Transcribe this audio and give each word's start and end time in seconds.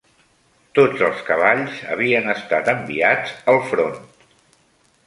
Tots 0.79 1.03
els 1.09 1.21
cavalls 1.27 1.83
havien 1.97 2.33
estat 2.35 2.73
enviats 2.75 3.39
al 3.55 3.63
front 3.71 4.03